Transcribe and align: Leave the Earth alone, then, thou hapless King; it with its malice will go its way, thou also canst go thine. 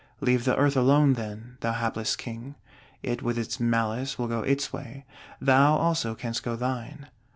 Leave 0.19 0.45
the 0.45 0.55
Earth 0.57 0.75
alone, 0.75 1.13
then, 1.13 1.59
thou 1.61 1.73
hapless 1.73 2.15
King; 2.15 2.55
it 3.03 3.21
with 3.21 3.37
its 3.37 3.59
malice 3.59 4.17
will 4.17 4.27
go 4.27 4.41
its 4.41 4.73
way, 4.73 5.05
thou 5.39 5.75
also 5.75 6.15
canst 6.15 6.41
go 6.41 6.55
thine. 6.55 7.05